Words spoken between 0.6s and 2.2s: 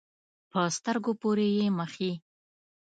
سترګو پورې یې مښي.